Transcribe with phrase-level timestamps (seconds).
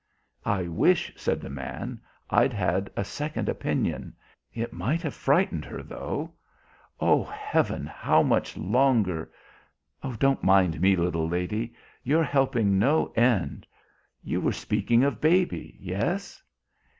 [0.47, 4.15] "I wish," said the man, "I'd had a second opinion.
[4.51, 6.33] It might have frightened her though.
[6.99, 9.29] Oh, heaven, how much longer!
[10.17, 11.75] Don't mind me, little lady.
[12.03, 13.67] You're helping no end.
[14.23, 15.77] You were speaking of baby.
[15.79, 16.41] Yes!"